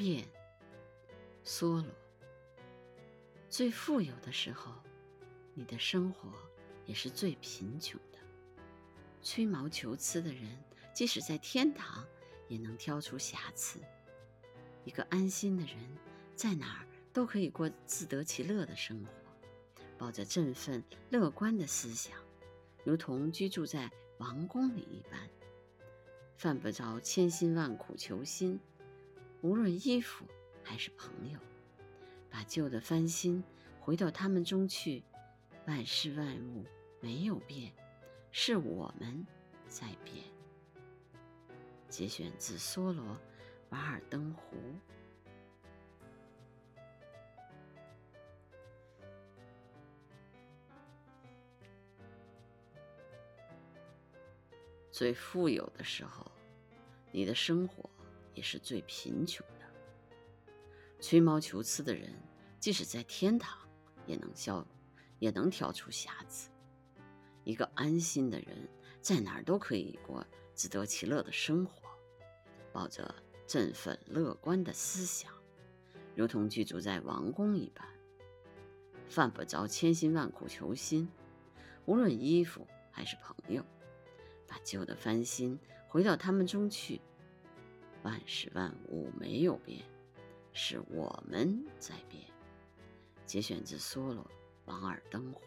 [0.00, 0.26] 变。
[1.44, 1.84] 梭罗，
[3.50, 4.72] 最富有的时候，
[5.52, 6.32] 你的生活
[6.86, 8.18] 也是最贫穷的。
[9.22, 10.56] 吹毛求疵的人，
[10.94, 12.02] 即使在天堂，
[12.48, 13.78] 也能挑出瑕疵。
[14.86, 15.76] 一个安心的人，
[16.34, 19.10] 在哪儿都可以过自得其乐的生活，
[19.98, 22.16] 抱着振奋乐观的思想，
[22.84, 25.28] 如同居住在王宫里一般。
[26.38, 28.58] 犯不着千辛万苦求新，
[29.42, 30.26] 无论衣服
[30.62, 31.38] 还是朋友，
[32.30, 33.42] 把旧的翻新，
[33.80, 35.02] 回到他们中去。
[35.66, 36.64] 万事万物
[37.00, 37.72] 没有变，
[38.32, 39.24] 是我们
[39.68, 40.24] 在变。
[41.88, 43.04] 节选自梭罗
[43.68, 44.56] 《瓦尔登湖》。
[54.90, 56.30] 最富有的时候，
[57.12, 57.88] 你的生活
[58.34, 59.66] 也是最贫穷的。
[61.00, 62.12] 吹毛求疵的人，
[62.58, 63.58] 即使在天堂，
[64.06, 64.66] 也能笑，
[65.18, 66.50] 也能挑出瑕疵。
[67.44, 68.68] 一个安心的人，
[69.00, 71.88] 在哪儿都可以过自得其乐的生活，
[72.72, 73.14] 抱着
[73.46, 75.32] 振奋乐观的思想，
[76.14, 77.86] 如同居住在王宫一般，
[79.08, 81.08] 犯不着千辛万苦求新，
[81.86, 83.64] 无论衣服还是朋友。
[84.46, 85.58] 把旧的翻新，
[85.88, 87.00] 回到他们中去。
[88.02, 89.82] 万事万物没有变，
[90.52, 92.22] 是我们在变。
[93.26, 94.24] 节选自梭罗
[94.64, 95.42] 《王尔登湖》。